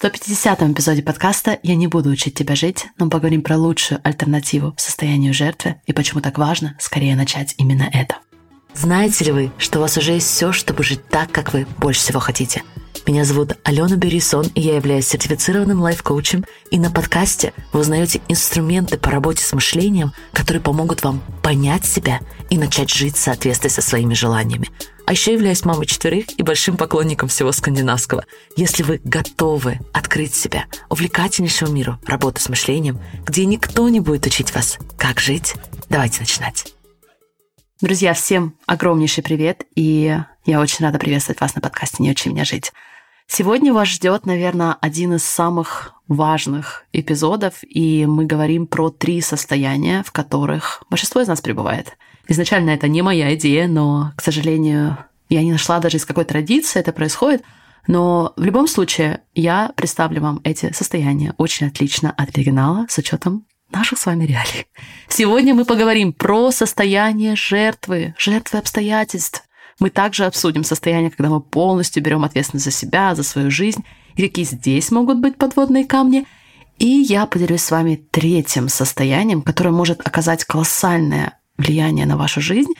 150-м 0.00 0.74
эпизоде 0.74 1.02
подкаста 1.02 1.58
«Я 1.64 1.74
не 1.74 1.88
буду 1.88 2.10
учить 2.10 2.34
тебя 2.34 2.54
жить», 2.54 2.86
но 2.98 3.10
поговорим 3.10 3.42
про 3.42 3.56
лучшую 3.56 4.00
альтернативу 4.04 4.72
состоянию 4.76 5.34
жертвы 5.34 5.74
и 5.86 5.92
почему 5.92 6.20
так 6.20 6.38
важно 6.38 6.76
скорее 6.78 7.16
начать 7.16 7.56
именно 7.58 7.88
это. 7.92 8.18
Знаете 8.74 9.24
ли 9.24 9.32
вы, 9.32 9.52
что 9.58 9.78
у 9.78 9.82
вас 9.82 9.96
уже 9.96 10.12
есть 10.12 10.28
все, 10.28 10.52
чтобы 10.52 10.84
жить 10.84 11.08
так, 11.08 11.32
как 11.32 11.52
вы 11.52 11.66
больше 11.78 12.00
всего 12.00 12.20
хотите? 12.20 12.62
Меня 13.08 13.24
зовут 13.24 13.58
Алена 13.64 13.96
Берисон, 13.96 14.46
и 14.54 14.60
я 14.60 14.76
являюсь 14.76 15.08
сертифицированным 15.08 15.80
лайф-коучем. 15.80 16.44
И 16.70 16.78
на 16.78 16.92
подкасте 16.92 17.52
вы 17.72 17.80
узнаете 17.80 18.20
инструменты 18.28 18.98
по 18.98 19.10
работе 19.10 19.42
с 19.42 19.52
мышлением, 19.52 20.12
которые 20.32 20.62
помогут 20.62 21.02
вам 21.02 21.22
понять 21.42 21.86
себя 21.86 22.20
и 22.50 22.58
начать 22.58 22.90
жить 22.90 23.16
в 23.16 23.20
соответствии 23.20 23.70
со 23.70 23.82
своими 23.82 24.14
желаниями. 24.14 24.68
А 25.08 25.12
еще 25.12 25.32
являюсь 25.32 25.64
мамой 25.64 25.86
четверых 25.86 26.38
и 26.38 26.42
большим 26.42 26.76
поклонником 26.76 27.30
всего 27.30 27.50
скандинавского. 27.50 28.26
Если 28.56 28.82
вы 28.82 29.00
готовы 29.02 29.78
открыть 29.94 30.34
себя 30.34 30.66
увлекательнейшему 30.90 31.72
миру 31.72 31.98
работы 32.04 32.42
с 32.42 32.50
мышлением, 32.50 33.00
где 33.24 33.46
никто 33.46 33.88
не 33.88 34.00
будет 34.00 34.26
учить 34.26 34.54
вас, 34.54 34.76
как 34.98 35.18
жить, 35.18 35.54
давайте 35.88 36.20
начинать. 36.20 36.74
Друзья, 37.80 38.12
всем 38.12 38.54
огромнейший 38.66 39.24
привет, 39.24 39.64
и 39.74 40.14
я 40.44 40.60
очень 40.60 40.84
рада 40.84 40.98
приветствовать 40.98 41.40
вас 41.40 41.54
на 41.54 41.62
подкасте 41.62 42.02
«Не 42.02 42.10
учи 42.10 42.28
меня 42.28 42.44
жить». 42.44 42.74
Сегодня 43.26 43.72
вас 43.72 43.88
ждет, 43.88 44.26
наверное, 44.26 44.76
один 44.78 45.14
из 45.14 45.24
самых 45.24 45.94
важных 46.06 46.84
эпизодов, 46.92 47.54
и 47.62 48.04
мы 48.04 48.26
говорим 48.26 48.66
про 48.66 48.90
три 48.90 49.22
состояния, 49.22 50.02
в 50.04 50.12
которых 50.12 50.82
большинство 50.90 51.22
из 51.22 51.28
нас 51.28 51.40
пребывает. 51.40 51.96
Изначально 52.30 52.70
это 52.70 52.88
не 52.88 53.00
моя 53.00 53.34
идея, 53.34 53.66
но, 53.66 54.12
к 54.14 54.22
сожалению, 54.22 54.98
я 55.28 55.42
не 55.42 55.52
нашла 55.52 55.78
даже 55.78 55.96
из 55.96 56.04
какой 56.04 56.24
традиции 56.24 56.80
это 56.80 56.92
происходит. 56.92 57.42
Но 57.86 58.34
в 58.36 58.42
любом 58.42 58.68
случае 58.68 59.22
я 59.34 59.72
представлю 59.74 60.20
вам 60.20 60.40
эти 60.44 60.72
состояния 60.72 61.34
очень 61.38 61.66
отлично 61.66 62.10
от 62.10 62.36
оригинала 62.36 62.86
с 62.88 62.98
учетом 62.98 63.46
наших 63.70 63.98
с 63.98 64.06
вами 64.06 64.24
реалий. 64.24 64.66
Сегодня 65.08 65.54
мы 65.54 65.64
поговорим 65.64 66.12
про 66.12 66.50
состояние 66.50 67.36
жертвы, 67.36 68.14
жертвы 68.18 68.58
обстоятельств. 68.58 69.42
Мы 69.80 69.90
также 69.90 70.24
обсудим 70.24 70.64
состояние, 70.64 71.10
когда 71.10 71.30
мы 71.30 71.40
полностью 71.40 72.02
берем 72.02 72.24
ответственность 72.24 72.64
за 72.64 72.70
себя, 72.70 73.14
за 73.14 73.22
свою 73.22 73.50
жизнь, 73.50 73.84
и 74.16 74.22
какие 74.22 74.44
здесь 74.44 74.90
могут 74.90 75.18
быть 75.18 75.36
подводные 75.36 75.84
камни. 75.84 76.26
И 76.78 76.86
я 76.86 77.26
поделюсь 77.26 77.62
с 77.62 77.70
вами 77.70 77.96
третьим 78.10 78.68
состоянием, 78.68 79.42
которое 79.42 79.70
может 79.70 80.06
оказать 80.06 80.44
колоссальное 80.44 81.38
влияние 81.56 82.06
на 82.06 82.16
вашу 82.16 82.40
жизнь. 82.40 82.72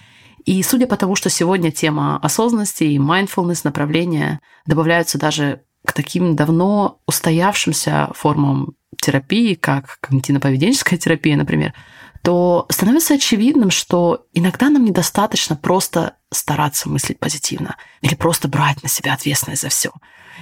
И 0.49 0.63
судя 0.63 0.87
по 0.87 0.97
тому, 0.97 1.15
что 1.15 1.29
сегодня 1.29 1.71
тема 1.71 2.19
осознанности 2.23 2.85
и 2.85 2.97
mindfulness 2.97 3.61
направления 3.65 4.41
добавляются 4.65 5.19
даже 5.19 5.61
к 5.85 5.93
таким 5.93 6.37
давно 6.37 7.03
устоявшимся 7.07 8.11
формам 8.15 8.73
терапии, 8.99 9.53
как 9.53 9.99
когнитивно-поведенческая 10.01 10.97
терапия, 10.97 11.37
например, 11.37 11.75
то 12.23 12.65
становится 12.71 13.17
очевидным, 13.17 13.71
что 13.71 14.25
иногда 14.33 14.71
нам 14.71 14.87
недостаточно 14.87 15.55
просто 15.55 16.17
стараться 16.33 16.89
мыслить 16.89 17.19
позитивно 17.19 17.77
или 18.01 18.15
просто 18.15 18.49
брать 18.49 18.83
на 18.83 18.89
себя 18.89 19.13
ответственность 19.13 19.61
за 19.61 19.69
все. 19.69 19.93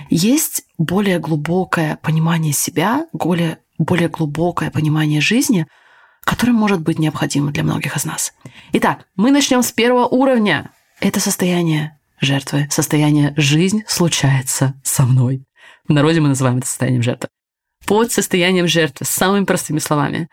Есть 0.09 0.63
более 0.79 1.19
глубокое 1.19 1.99
понимание 2.01 2.53
себя, 2.53 3.09
более, 3.13 3.59
более 3.77 4.09
глубокое 4.09 4.71
понимание 4.71 5.21
жизни, 5.21 5.67
которое 6.27 6.53
может 6.53 6.83
быть 6.83 6.99
необходимо 6.99 7.53
для 7.53 7.63
многих 7.63 7.97
из 7.97 8.05
нас. 8.05 8.35
Итак, 8.73 9.07
мы 9.17 9.31
начнем 9.31 9.63
с 9.63 9.73
первого 9.73 10.07
уровня. 10.07 10.71
Это 11.01 11.21
состояние 11.21 11.99
жертвы, 12.21 12.69
состояние 12.71 13.33
«жизнь 13.37 13.85
случается 13.87 14.75
со 14.83 15.05
мной». 15.05 15.45
В 15.89 15.93
народе 15.93 16.21
мы 16.21 16.29
называем 16.29 16.59
это 16.59 16.67
состоянием 16.67 17.03
жертвы 17.03 17.29
под 17.87 18.13
состоянием 18.13 18.67
жертвы, 18.67 19.07
самыми 19.07 19.45
простыми 19.45 19.79
словами. 19.79 20.29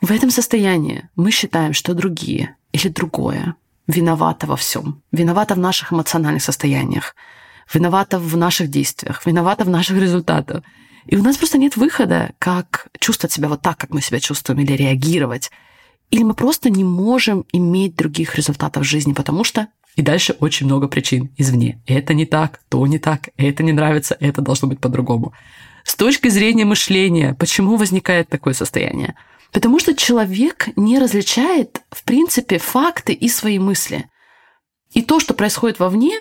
В 0.00 0.10
этом 0.10 0.30
состоянии 0.30 1.08
мы 1.14 1.30
считаем, 1.30 1.72
что 1.72 1.94
другие 1.94 2.56
или 2.72 2.88
другое 2.88 3.54
виновато 3.86 4.46
во 4.46 4.56
всем, 4.56 5.02
виновато 5.12 5.54
в 5.54 5.58
наших 5.58 5.92
эмоциональных 5.92 6.42
состояниях, 6.42 7.14
виновато 7.72 8.18
в 8.18 8.36
наших 8.36 8.68
действиях, 8.68 9.24
виновато 9.24 9.64
в 9.64 9.70
наших 9.70 9.96
результатах. 9.96 10.62
И 11.06 11.16
у 11.16 11.22
нас 11.22 11.36
просто 11.36 11.58
нет 11.58 11.76
выхода, 11.76 12.32
как 12.38 12.88
чувствовать 12.98 13.32
себя 13.32 13.48
вот 13.48 13.62
так, 13.62 13.78
как 13.78 13.90
мы 13.90 14.00
себя 14.00 14.20
чувствуем, 14.20 14.60
или 14.60 14.72
реагировать. 14.72 15.50
Или 16.10 16.22
мы 16.22 16.34
просто 16.34 16.70
не 16.70 16.84
можем 16.84 17.44
иметь 17.52 17.96
других 17.96 18.36
результатов 18.36 18.82
в 18.82 18.86
жизни, 18.86 19.12
потому 19.12 19.44
что 19.44 19.68
и 19.96 20.02
дальше 20.02 20.36
очень 20.40 20.66
много 20.66 20.88
причин 20.88 21.30
извне. 21.38 21.80
Это 21.86 22.12
не 22.12 22.26
так, 22.26 22.60
то 22.68 22.86
не 22.86 22.98
так, 22.98 23.30
это 23.38 23.62
не 23.62 23.72
нравится, 23.72 24.16
это 24.20 24.42
должно 24.42 24.68
быть 24.68 24.78
по-другому. 24.78 25.32
С 25.84 25.94
точки 25.94 26.28
зрения 26.28 26.66
мышления, 26.66 27.34
почему 27.34 27.76
возникает 27.76 28.28
такое 28.28 28.52
состояние? 28.52 29.14
Потому 29.52 29.78
что 29.78 29.94
человек 29.94 30.68
не 30.76 30.98
различает, 30.98 31.80
в 31.90 32.04
принципе, 32.04 32.58
факты 32.58 33.14
и 33.14 33.28
свои 33.28 33.58
мысли. 33.58 34.10
И 34.92 35.02
то, 35.02 35.18
что 35.18 35.32
происходит 35.32 35.78
вовне, 35.78 36.20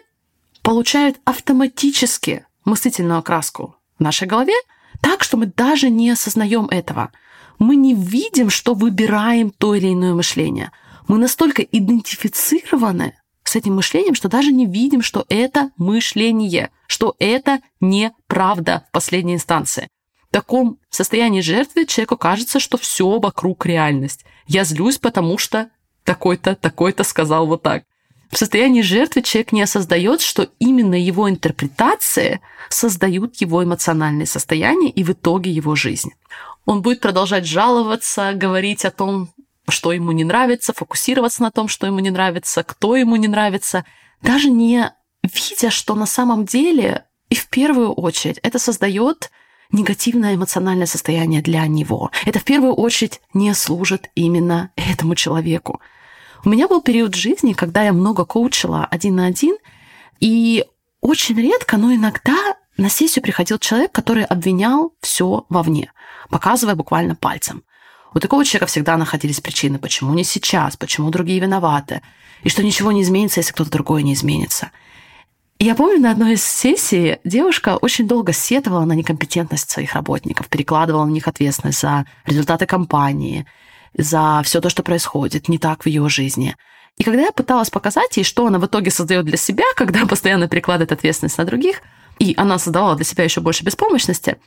получает 0.62 1.18
автоматически 1.26 2.46
мыслительную 2.64 3.20
окраску 3.20 3.76
в 4.00 4.04
нашей 4.04 4.28
голове, 4.28 4.54
так 5.02 5.24
что 5.24 5.38
мы 5.38 5.48
даже 5.48 5.90
не 5.90 6.10
осознаем 6.12 6.66
этого. 6.66 7.12
Мы 7.60 7.76
не 7.76 7.94
видим, 7.94 8.50
что 8.50 8.74
выбираем 8.74 9.52
то 9.52 9.76
или 9.76 9.94
иное 9.94 10.14
мышление. 10.14 10.72
Мы 11.08 11.18
настолько 11.18 11.62
идентифицированы 11.62 13.16
с 13.44 13.56
этим 13.56 13.76
мышлением, 13.76 14.16
что 14.16 14.28
даже 14.28 14.52
не 14.52 14.66
видим, 14.66 15.02
что 15.02 15.26
это 15.30 15.72
мышление, 15.78 16.72
что 16.88 17.16
это 17.20 17.60
неправда 17.80 18.86
в 18.90 18.92
последней 18.92 19.36
инстанции. 19.36 19.88
В 20.30 20.34
таком 20.34 20.80
состоянии 20.90 21.42
жертвы 21.42 21.86
человеку 21.86 22.18
кажется, 22.18 22.60
что 22.60 22.78
все 22.78 23.20
вокруг 23.20 23.66
реальность. 23.66 24.26
Я 24.48 24.64
злюсь, 24.64 24.98
потому 24.98 25.38
что 25.38 25.70
такой-то, 26.04 26.56
такой-то 26.56 27.04
сказал 27.04 27.48
вот 27.48 27.64
так. 27.64 27.84
В 28.32 28.38
состоянии 28.38 28.82
жертвы 28.82 29.22
человек 29.22 29.52
не 29.52 29.62
осознает, 29.62 30.22
что 30.22 30.50
именно 30.60 30.96
его 30.96 31.30
интерпретации 31.30 32.42
создают 32.70 33.40
его 33.42 33.64
эмоциональное 33.64 34.26
состояние 34.26 34.90
и 34.90 35.04
в 35.04 35.12
итоге 35.12 35.52
его 35.52 35.76
жизнь. 35.76 36.12
Он 36.66 36.82
будет 36.82 37.00
продолжать 37.00 37.46
жаловаться, 37.46 38.34
говорить 38.34 38.86
о 38.86 38.92
том, 38.92 39.30
что 39.70 39.92
ему 39.92 40.12
не 40.12 40.24
нравится, 40.24 40.74
фокусироваться 40.74 41.42
на 41.44 41.52
том, 41.52 41.68
что 41.68 41.88
ему 41.88 42.00
не 42.00 42.10
нравится, 42.10 42.64
кто 42.64 42.96
ему 42.96 43.16
не 43.16 43.28
нравится, 43.28 43.86
даже 44.22 44.50
не 44.50 44.92
видя, 45.24 45.72
что 45.72 45.96
на 45.96 46.06
самом 46.06 46.46
деле 46.46 47.06
и 47.30 47.36
в 47.36 47.48
первую 47.48 47.92
очередь 47.92 48.40
это 48.44 48.60
создает 48.60 49.32
негативное 49.72 50.36
эмоциональное 50.36 50.86
состояние 50.86 51.42
для 51.42 51.66
него. 51.68 52.12
Это 52.26 52.40
в 52.40 52.44
первую 52.44 52.74
очередь 52.74 53.22
не 53.34 53.54
служит 53.54 54.10
именно 54.16 54.72
этому 54.76 55.16
человеку. 55.16 55.82
У 56.46 56.50
меня 56.50 56.68
был 56.68 56.80
период 56.80 57.16
жизни, 57.16 57.54
когда 57.54 57.82
я 57.82 57.92
много 57.92 58.24
коучила 58.24 58.86
один 58.86 59.16
на 59.16 59.26
один, 59.26 59.58
и 60.20 60.64
очень 61.02 61.36
редко, 61.42 61.76
но 61.78 61.92
иногда 61.92 62.38
на 62.78 62.88
сессию 62.88 63.24
приходил 63.24 63.58
человек, 63.58 63.92
который 63.92 64.24
обвинял 64.24 64.94
все 65.02 65.46
вовне, 65.50 65.92
показывая 66.30 66.76
буквально 66.76 67.16
пальцем. 67.16 67.64
У 68.14 68.20
такого 68.20 68.46
человека 68.46 68.68
всегда 68.68 68.96
находились 68.96 69.42
причины, 69.42 69.80
почему 69.80 70.14
не 70.14 70.24
сейчас, 70.24 70.78
почему 70.78 71.10
другие 71.10 71.40
виноваты, 71.40 72.04
и 72.44 72.50
что 72.50 72.64
ничего 72.64 72.92
не 72.92 73.02
изменится, 73.02 73.40
если 73.40 73.52
кто-то 73.52 73.72
другой 73.72 74.04
не 74.04 74.14
изменится. 74.14 74.70
я 75.58 75.74
помню, 75.74 76.00
на 76.00 76.12
одной 76.12 76.34
из 76.34 76.44
сессий 76.44 77.18
девушка 77.24 77.78
очень 77.78 78.08
долго 78.08 78.34
сетовала 78.34 78.86
на 78.86 78.94
некомпетентность 78.94 79.72
своих 79.72 79.96
работников, 79.96 80.48
перекладывала 80.48 81.06
на 81.06 81.12
них 81.12 81.28
ответственность 81.28 81.82
за 81.82 82.06
результаты 82.28 82.68
компании, 82.68 83.48
за 83.98 84.42
все 84.44 84.62
то, 84.62 84.70
что 84.70 84.84
происходит 84.84 85.50
не 85.50 85.58
так 85.58 85.84
в 85.84 85.88
ее 85.88 86.08
жизни. 86.10 86.56
И 86.98 87.04
когда 87.04 87.24
я 87.24 87.32
пыталась 87.32 87.70
показать 87.70 88.16
ей, 88.18 88.24
что 88.24 88.48
она 88.48 88.60
в 88.60 88.66
итоге 88.66 88.92
создает 88.92 89.26
для 89.26 89.38
себя, 89.38 89.66
когда 89.76 90.06
постоянно 90.06 90.48
перекладывает 90.48 90.92
ответственность 90.92 91.38
на 91.38 91.46
других, 91.46 91.82
и 92.20 92.34
она 92.38 92.58
создавала 92.58 92.96
для 92.96 93.06
себя 93.06 93.24
еще 93.24 93.42
больше 93.42 93.64
беспомощности, 93.64 94.38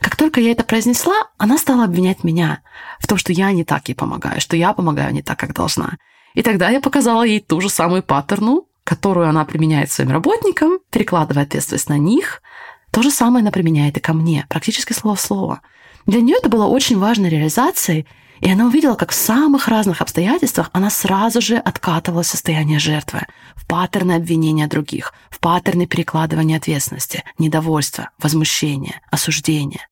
как 0.00 0.16
только 0.16 0.40
я 0.40 0.50
это 0.50 0.64
произнесла, 0.64 1.14
она 1.38 1.58
стала 1.58 1.84
обвинять 1.84 2.24
меня 2.24 2.62
в 2.98 3.06
том, 3.06 3.18
что 3.18 3.32
я 3.32 3.52
не 3.52 3.64
так 3.64 3.88
ей 3.88 3.94
помогаю, 3.94 4.40
что 4.40 4.56
я 4.56 4.72
помогаю 4.72 5.12
не 5.12 5.22
так, 5.22 5.38
как 5.38 5.54
должна. 5.54 5.96
И 6.34 6.42
тогда 6.42 6.70
я 6.70 6.80
показала 6.80 7.22
ей 7.22 7.40
ту 7.40 7.60
же 7.60 7.68
самую 7.68 8.02
паттерну, 8.02 8.66
которую 8.84 9.28
она 9.28 9.44
применяет 9.44 9.92
своим 9.92 10.10
работникам, 10.10 10.78
перекладывая 10.90 11.44
ответственность 11.44 11.88
на 11.88 11.98
них. 11.98 12.42
То 12.90 13.02
же 13.02 13.10
самое 13.10 13.42
она 13.42 13.52
применяет 13.52 13.96
и 13.96 14.00
ко 14.00 14.12
мне, 14.12 14.44
практически 14.48 14.92
слово 14.92 15.14
в 15.14 15.20
слово. 15.20 15.60
Для 16.06 16.20
нее 16.20 16.36
это 16.36 16.48
было 16.48 16.66
очень 16.66 16.98
важной 16.98 17.28
реализацией, 17.28 18.06
и 18.42 18.50
она 18.50 18.66
увидела, 18.66 18.96
как 18.96 19.12
в 19.12 19.14
самых 19.14 19.68
разных 19.68 20.00
обстоятельствах 20.00 20.68
она 20.72 20.90
сразу 20.90 21.40
же 21.40 21.56
откатывала 21.56 22.22
состояние 22.22 22.80
жертвы 22.80 23.20
в 23.54 23.68
паттерны 23.68 24.12
обвинения 24.12 24.66
других, 24.66 25.14
в 25.30 25.38
паттерны 25.38 25.86
перекладывания 25.86 26.56
ответственности, 26.56 27.22
недовольства, 27.38 28.10
возмущения, 28.18 29.00
осуждения. 29.12 29.88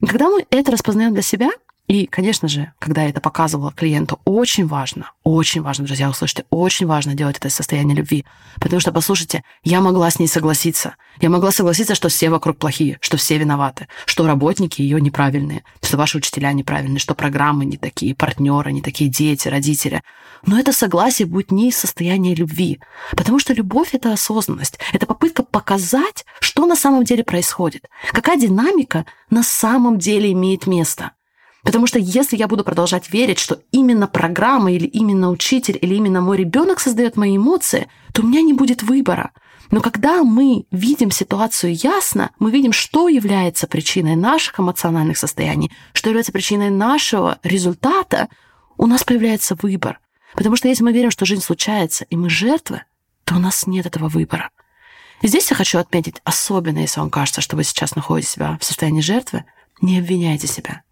И 0.00 0.06
когда 0.06 0.28
мы 0.28 0.44
это 0.50 0.72
распознаем 0.72 1.14
для 1.14 1.22
себя, 1.22 1.50
И, 1.88 2.06
конечно 2.06 2.48
же, 2.48 2.72
когда 2.80 3.02
я 3.02 3.10
это 3.10 3.20
показывала 3.20 3.72
клиенту, 3.72 4.20
очень 4.24 4.66
важно, 4.66 5.12
очень 5.22 5.62
важно, 5.62 5.86
друзья, 5.86 6.10
услышьте, 6.10 6.44
очень 6.50 6.86
важно 6.86 7.14
делать 7.14 7.36
это 7.36 7.46
из 7.46 7.54
состояния 7.54 7.94
любви. 7.94 8.24
Потому 8.60 8.80
что, 8.80 8.90
послушайте, 8.90 9.44
я 9.62 9.80
могла 9.80 10.10
с 10.10 10.18
ней 10.18 10.26
согласиться. 10.26 10.96
Я 11.20 11.30
могла 11.30 11.52
согласиться, 11.52 11.94
что 11.94 12.08
все 12.08 12.28
вокруг 12.28 12.58
плохие, 12.58 12.98
что 13.00 13.16
все 13.16 13.38
виноваты, 13.38 13.86
что 14.04 14.26
работники 14.26 14.82
ее 14.82 15.00
неправильные, 15.00 15.62
что 15.80 15.96
ваши 15.96 16.18
учителя 16.18 16.52
неправильные, 16.52 16.98
что 16.98 17.14
программы 17.14 17.64
не 17.64 17.76
такие, 17.76 18.14
партнеры 18.16 18.72
не 18.72 18.82
такие, 18.82 19.08
дети, 19.08 19.46
родители. 19.46 20.02
Но 20.44 20.58
это 20.58 20.72
согласие 20.72 21.26
будет 21.26 21.52
не 21.52 21.68
из 21.68 21.76
состояния 21.76 22.34
любви. 22.34 22.80
Потому 23.12 23.38
что 23.38 23.54
любовь— 23.54 23.90
это 23.92 24.12
осознанность. 24.12 24.78
Это 24.92 25.06
попытка 25.06 25.44
показать, 25.44 26.24
что 26.40 26.66
на 26.66 26.74
самом 26.74 27.04
деле 27.04 27.22
происходит. 27.22 27.86
Какая 28.10 28.36
динамика 28.36 29.06
на 29.30 29.44
самом 29.44 29.98
деле 29.98 30.32
имеет 30.32 30.66
место. 30.66 31.12
Потому 31.66 31.88
что 31.88 31.98
если 31.98 32.36
я 32.36 32.46
буду 32.46 32.62
продолжать 32.62 33.12
верить, 33.12 33.40
что 33.40 33.58
именно 33.72 34.06
программа 34.06 34.70
или 34.70 34.86
именно 34.86 35.30
учитель 35.30 35.76
или 35.82 35.96
именно 35.96 36.20
мой 36.20 36.36
ребенок 36.36 36.78
создает 36.78 37.16
мои 37.16 37.36
эмоции, 37.36 37.88
то 38.12 38.22
у 38.22 38.24
меня 38.24 38.40
не 38.40 38.52
будет 38.52 38.84
выбора. 38.84 39.32
Но 39.72 39.80
когда 39.80 40.22
мы 40.22 40.66
видим 40.70 41.10
ситуацию 41.10 41.74
ясно, 41.74 42.30
мы 42.38 42.52
видим, 42.52 42.70
что 42.70 43.08
является 43.08 43.66
причиной 43.66 44.14
наших 44.14 44.60
эмоциональных 44.60 45.18
состояний, 45.18 45.72
что 45.92 46.08
является 46.08 46.30
причиной 46.30 46.70
нашего 46.70 47.40
результата, 47.42 48.28
у 48.76 48.86
нас 48.86 49.02
появляется 49.02 49.56
выбор. 49.60 49.98
Потому 50.34 50.54
что 50.54 50.68
если 50.68 50.84
мы 50.84 50.92
верим, 50.92 51.10
что 51.10 51.24
жизнь 51.24 51.42
случается, 51.42 52.04
и 52.10 52.16
мы 52.16 52.30
жертвы, 52.30 52.82
то 53.24 53.34
у 53.34 53.38
нас 53.40 53.66
нет 53.66 53.86
этого 53.86 54.08
выбора. 54.08 54.50
И 55.20 55.26
здесь 55.26 55.50
я 55.50 55.56
хочу 55.56 55.78
отметить, 55.78 56.20
особенно 56.22 56.78
если 56.78 57.00
вам 57.00 57.10
кажется, 57.10 57.40
что 57.40 57.56
вы 57.56 57.64
сейчас 57.64 57.96
находите 57.96 58.30
себя 58.30 58.56
в 58.60 58.64
состоянии 58.64 59.00
жертвы, 59.00 59.44
не 59.80 59.98
обвиняйте 59.98 60.46
себя. 60.46 60.82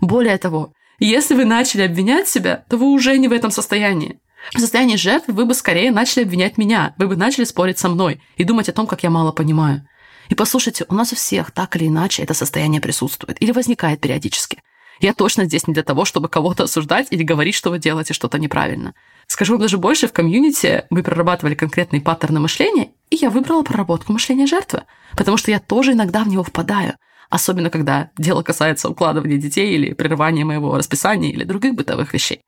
Более 0.00 0.38
того, 0.38 0.72
если 0.98 1.34
вы 1.34 1.44
начали 1.44 1.82
обвинять 1.82 2.28
себя, 2.28 2.64
то 2.68 2.76
вы 2.76 2.86
уже 2.86 3.16
не 3.18 3.28
в 3.28 3.32
этом 3.32 3.50
состоянии. 3.50 4.20
В 4.54 4.60
состоянии 4.60 4.96
жертвы 4.96 5.34
вы 5.34 5.44
бы 5.44 5.54
скорее 5.54 5.90
начали 5.90 6.24
обвинять 6.24 6.58
меня, 6.58 6.94
вы 6.96 7.08
бы 7.08 7.16
начали 7.16 7.44
спорить 7.44 7.78
со 7.78 7.88
мной 7.88 8.20
и 8.36 8.44
думать 8.44 8.68
о 8.68 8.72
том, 8.72 8.86
как 8.86 9.02
я 9.02 9.10
мало 9.10 9.32
понимаю. 9.32 9.86
И 10.28 10.34
послушайте, 10.34 10.84
у 10.88 10.94
нас 10.94 11.12
у 11.12 11.16
всех 11.16 11.50
так 11.50 11.76
или 11.76 11.88
иначе 11.88 12.22
это 12.22 12.34
состояние 12.34 12.80
присутствует 12.80 13.40
или 13.40 13.52
возникает 13.52 14.00
периодически. 14.00 14.62
Я 15.00 15.14
точно 15.14 15.44
здесь 15.44 15.66
не 15.66 15.74
для 15.74 15.84
того, 15.84 16.04
чтобы 16.04 16.28
кого-то 16.28 16.64
осуждать 16.64 17.08
или 17.10 17.22
говорить, 17.22 17.54
что 17.54 17.70
вы 17.70 17.78
делаете 17.78 18.14
что-то 18.14 18.38
неправильно. 18.38 18.94
Скажу 19.26 19.54
вам 19.54 19.62
даже 19.62 19.78
больше, 19.78 20.08
в 20.08 20.12
комьюнити 20.12 20.84
мы 20.90 21.02
прорабатывали 21.02 21.54
конкретные 21.54 22.02
паттерны 22.02 22.40
мышления, 22.40 22.90
и 23.10 23.16
я 23.16 23.30
выбрала 23.30 23.62
проработку 23.62 24.12
мышления 24.12 24.46
жертвы, 24.46 24.82
потому 25.16 25.36
что 25.36 25.50
я 25.50 25.60
тоже 25.60 25.92
иногда 25.92 26.24
в 26.24 26.28
него 26.28 26.42
впадаю 26.42 26.96
особенно 27.28 27.70
когда 27.70 28.10
дело 28.16 28.42
касается 28.42 28.88
укладывания 28.88 29.38
детей 29.38 29.74
или 29.74 29.92
прерывания 29.92 30.44
моего 30.44 30.76
расписания 30.76 31.30
или 31.30 31.44
других 31.44 31.74
бытовых 31.74 32.12
вещей. 32.12 32.40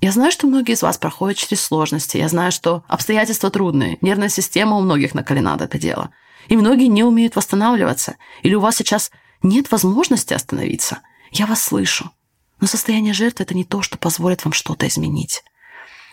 Я 0.00 0.12
знаю, 0.12 0.32
что 0.32 0.46
многие 0.46 0.72
из 0.72 0.82
вас 0.82 0.96
проходят 0.96 1.36
через 1.36 1.60
сложности. 1.60 2.16
Я 2.16 2.28
знаю, 2.28 2.52
что 2.52 2.84
обстоятельства 2.88 3.50
трудные. 3.50 3.98
Нервная 4.00 4.30
система 4.30 4.76
у 4.76 4.80
многих 4.80 5.14
накалена 5.14 5.56
до 5.56 5.66
дело. 5.78 6.10
И 6.48 6.56
многие 6.56 6.86
не 6.86 7.04
умеют 7.04 7.36
восстанавливаться. 7.36 8.16
Или 8.42 8.54
у 8.54 8.60
вас 8.60 8.76
сейчас 8.76 9.10
нет 9.42 9.70
возможности 9.70 10.32
остановиться. 10.32 11.00
Я 11.30 11.46
вас 11.46 11.62
слышу. 11.62 12.10
Но 12.60 12.66
состояние 12.66 13.12
жертвы– 13.12 13.44
это 13.44 13.54
не 13.54 13.64
то, 13.64 13.82
что 13.82 13.98
позволит 13.98 14.44
вам 14.44 14.52
что-то 14.52 14.88
изменить. 14.88 15.42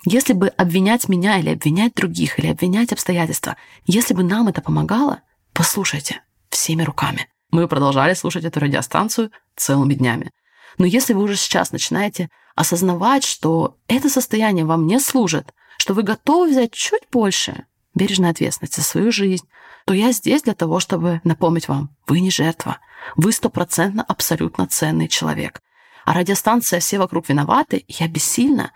Если 0.03 0.33
бы 0.33 0.50
обвинять 0.50 1.10
меня 1.10 1.39
или 1.39 1.50
обвинять 1.50 1.94
других, 1.95 2.39
или 2.39 2.48
обвинять 2.48 2.92
обстоятельства, 2.92 3.56
если 3.86 4.13
бы 4.13 4.24
нам 4.24 4.48
это 4.48 4.62
помогало, 4.62 5.21
послушайте 5.53 6.21
всеми 6.50 6.83
руками. 6.83 7.27
Мы 7.52 7.68
продолжали 7.68 8.14
слушать 8.14 8.44
эту 8.44 8.60
радиостанцию 8.60 9.32
целыми 9.56 9.94
днями. 9.94 10.32
Но 10.78 10.86
если 10.86 11.14
вы 11.14 11.24
уже 11.24 11.36
сейчас 11.36 11.72
начинаете 11.72 12.30
осознавать, 12.56 13.24
что 13.24 13.78
это 13.88 14.10
состояние 14.10 14.66
вам 14.66 14.88
не 14.88 15.00
служит, 15.00 15.54
что 15.78 15.94
вы 15.94 16.04
готовы 16.04 16.50
взять 16.50 16.72
чуть 16.74 17.04
больше 17.12 17.66
бережной 17.96 18.32
ответственности 18.32 18.80
за 18.80 18.86
свою 18.86 19.12
жизнь, 19.12 19.48
то 19.86 19.94
я 19.94 20.12
здесь 20.12 20.44
для 20.44 20.54
того, 20.54 20.80
чтобы 20.80 21.22
напомнить 21.24 21.68
вам, 21.68 21.96
вы 22.08 22.20
не 22.20 22.30
жертва, 22.30 22.80
вы 23.16 23.32
стопроцентно 23.32 24.04
абсолютно 24.04 24.68
ценный 24.68 25.08
человек. 25.08 25.62
А 26.06 26.14
радиостанция 26.14 26.80
«Все 26.80 27.00
вокруг 27.00 27.30
виноваты» 27.30 27.86
«Я 27.88 28.08
бессильна» 28.08 28.72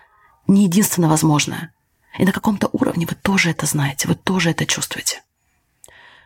не 0.47 0.63
единственно 0.63 1.09
возможное. 1.09 1.73
И 2.17 2.25
на 2.25 2.31
каком-то 2.31 2.69
уровне 2.71 3.05
вы 3.05 3.15
тоже 3.15 3.51
это 3.51 3.65
знаете, 3.65 4.07
вы 4.07 4.15
тоже 4.15 4.51
это 4.51 4.65
чувствуете. 4.65 5.21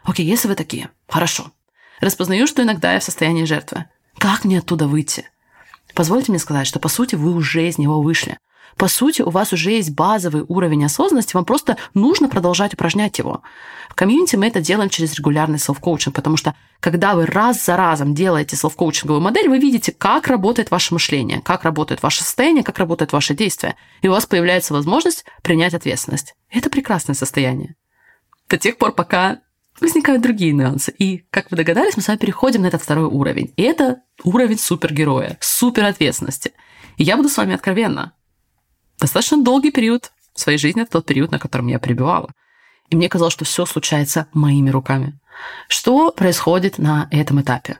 Окей, 0.04 0.26
если 0.26 0.48
вы 0.48 0.56
такие, 0.56 0.90
хорошо, 1.08 1.52
Распознаю, 2.02 2.48
что 2.48 2.64
иногда 2.64 2.94
я 2.94 3.00
в 3.00 3.04
состоянии 3.04 3.46
жертвы. 3.46 3.86
Как 4.18 4.46
мне 4.46 4.60
оттуда 4.60 4.88
выйти? 4.88 5.30
Позвольте 5.94 6.32
мне 6.32 6.40
сказать, 6.40 6.68
что 6.68 6.80
по 6.80 6.90
сути 6.90 7.16
вы 7.16 7.34
уже 7.34 7.68
из 7.68 7.78
него 7.78 8.02
вышли. 8.02 8.38
По 8.78 8.90
сути, 8.90 9.22
у 9.22 9.30
вас 9.30 9.54
уже 9.54 9.72
есть 9.72 9.92
базовый 9.92 10.44
уровень 10.48 10.84
осознанности, 10.84 11.36
вам 11.36 11.46
просто 11.46 11.78
нужно 11.94 12.28
продолжать 12.28 12.74
упражнять 12.74 13.18
его. 13.20 13.42
В 13.90 13.96
комьюнити 13.96 14.36
мы 14.36 14.48
это 14.48 14.60
делаем 14.60 14.90
через 14.90 15.16
регулярный 15.16 15.60
селф-коучинг, 15.60 16.14
потому 16.14 16.36
что 16.36 16.56
когда 16.82 17.16
вы 17.16 17.26
раз 17.26 17.64
за 17.64 17.78
разом 17.78 18.14
делаете 18.14 18.58
селф-коучинговую 18.58 19.22
модель, 19.22 19.48
вы 19.48 19.60
видите, 19.60 19.94
как 19.94 20.28
работает 20.28 20.72
ваше 20.72 20.94
мышление, 20.94 21.42
как 21.42 21.64
работает 21.64 22.04
ваше 22.04 22.24
состояние, 22.24 22.66
как 22.66 22.78
работает 22.78 23.14
ваше 23.14 23.34
действие. 23.34 23.76
И 24.02 24.10
у 24.10 24.12
вас 24.12 24.26
появляется 24.26 24.74
возможность 24.74 25.24
принять 25.42 25.74
ответственность. 25.74 26.36
Это 26.50 26.70
прекрасное 26.70 27.16
состояние. 27.16 27.76
До 28.50 28.58
тех 28.58 28.78
пор, 28.78 28.92
пока 28.92 29.40
возникают 29.80 30.22
другие 30.22 30.54
нюансы. 30.54 30.94
И, 30.98 31.25
как 31.30 31.51
вы 31.51 31.57
догадались, 31.57 31.95
мы 31.95 32.04
с 32.04 32.07
вами 32.07 32.18
переходим 32.18 32.62
на 32.62 32.68
этот 32.68 32.81
второй 32.81 33.06
уровень. 33.06 33.54
И 33.57 33.63
это 33.63 34.01
уровень 34.24 34.57
супергероя, 34.57 35.38
суперответственности. 35.42 36.54
И 36.98 37.04
я 37.04 37.18
буду 37.18 37.30
с 37.30 37.38
вами 37.38 37.56
откровенна. 37.56 38.13
Достаточно 39.00 39.44
долгий 39.44 39.72
период 39.72 40.12
своей 40.33 40.57
жизни, 40.57 40.81
это 40.81 40.92
тот 40.92 41.06
период, 41.06 41.31
на 41.31 41.39
котором 41.39 41.68
я 41.68 41.80
пребывала. 41.80 42.31
И 42.89 42.95
мне 42.95 43.10
казалось, 43.10 43.33
что 43.33 43.45
все 43.45 43.66
случается 43.66 44.27
моими 44.33 44.69
руками. 44.69 45.19
Что 45.68 46.12
происходит 46.12 46.77
на 46.77 47.07
этом 47.12 47.42
этапе? 47.42 47.80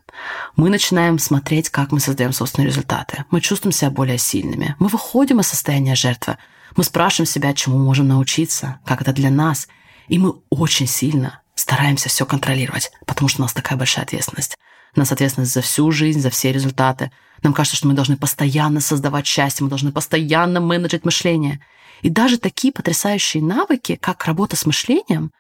Мы 0.58 0.70
начинаем 0.70 1.20
смотреть, 1.20 1.70
как 1.70 1.92
мы 1.92 2.00
создаем 2.00 2.34
собственные 2.34 2.68
результаты. 2.68 3.24
Мы 3.32 3.40
чувствуем 3.40 3.72
себя 3.72 3.92
более 3.92 4.18
сильными. 4.18 4.76
Мы 4.80 4.88
выходим 4.88 5.40
из 5.40 5.48
состояния 5.48 5.96
жертвы. 5.96 6.38
Мы 6.76 6.84
спрашиваем 6.84 7.28
себя, 7.28 7.54
чему 7.54 7.78
можем 7.78 8.08
научиться, 8.08 8.80
как 8.86 9.02
это 9.02 9.14
для 9.14 9.30
нас. 9.30 9.70
И 10.08 10.20
мы 10.20 10.36
очень 10.50 10.88
сильно 10.88 11.42
стараемся 11.56 12.10
все 12.10 12.26
контролировать, 12.26 12.92
потому 13.06 13.28
что 13.28 13.42
у 13.42 13.44
нас 13.44 13.54
такая 13.54 13.78
большая 13.78 14.06
ответственность. 14.06 14.58
У 14.96 15.00
нас 15.00 15.12
ответственность 15.12 15.54
за 15.54 15.62
всю 15.62 15.92
жизнь, 15.92 16.22
за 16.22 16.30
все 16.30 16.52
результаты. 16.52 17.12
Нам 17.44 17.54
кажется, 17.54 17.76
что 17.76 17.88
мы 17.88 17.94
должны 17.94 18.18
постоянно 18.18 18.80
создавать 18.80 19.26
счастье, 19.26 19.64
мы 19.64 19.70
должны 19.70 19.92
постоянно 19.92 20.62
менеджить 20.62 21.06
мышление. 21.06 21.60
И 22.02 22.10
даже 22.10 22.38
такие 22.38 22.72
потрясающие 22.72 23.44
навыки, 23.44 23.98
как 24.00 24.26
работа 24.26 24.56
с 24.56 24.66
мышлением, 24.66 25.32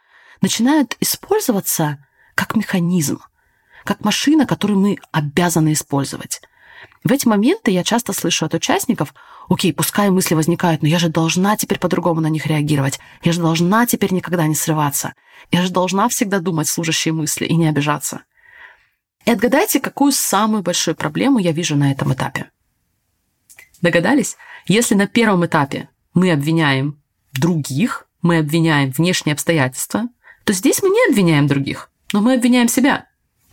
начинают 0.41 0.97
использоваться 1.00 2.06
как 2.33 2.56
механизм, 2.56 3.21
как 3.83 4.01
машина, 4.03 4.45
которую 4.45 4.79
мы 4.79 4.97
обязаны 5.12 5.73
использовать. 5.73 6.41
В 7.05 7.11
эти 7.11 7.27
моменты 7.27 7.69
я 7.69 7.83
часто 7.83 8.13
слышу 8.13 8.45
от 8.45 8.55
участников, 8.55 9.13
окей, 9.47 9.71
пускай 9.71 10.09
мысли 10.09 10.33
возникают, 10.33 10.81
но 10.81 10.88
я 10.88 10.97
же 10.97 11.07
должна 11.07 11.55
теперь 11.55 11.77
по-другому 11.77 12.19
на 12.19 12.29
них 12.29 12.47
реагировать. 12.47 13.00
Я 13.21 13.31
же 13.31 13.41
должна 13.41 13.85
теперь 13.85 14.12
никогда 14.12 14.47
не 14.47 14.55
срываться. 14.55 15.13
Я 15.51 15.62
же 15.62 15.71
должна 15.71 16.09
всегда 16.09 16.39
думать 16.39 16.67
служащие 16.67 17.13
мысли 17.13 17.45
и 17.45 17.55
не 17.55 17.67
обижаться. 17.67 18.24
И 19.24 19.29
отгадайте, 19.29 19.79
какую 19.79 20.13
самую 20.13 20.63
большую 20.63 20.95
проблему 20.95 21.38
я 21.38 21.51
вижу 21.51 21.75
на 21.75 21.91
этом 21.91 22.12
этапе. 22.12 22.50
Догадались? 23.83 24.35
Если 24.65 24.95
на 24.95 25.05
первом 25.05 25.45
этапе 25.45 25.89
мы 26.15 26.31
обвиняем 26.31 27.00
других, 27.33 28.07
мы 28.24 28.39
обвиняем 28.39 28.89
внешние 28.89 29.35
обстоятельства, 29.35 30.09
то 30.43 30.53
здесь 30.53 30.81
мы 30.81 30.89
не 30.89 31.12
обвиняем 31.12 31.45
других, 31.45 31.91
но 32.13 32.21
мы 32.21 32.33
обвиняем 32.33 32.67
себя. 32.67 33.05